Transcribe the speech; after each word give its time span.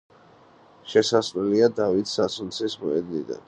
შესასვლელია 0.93 1.69
დავით 1.81 2.13
სასუნცის 2.17 2.81
მოედნიდან. 2.87 3.39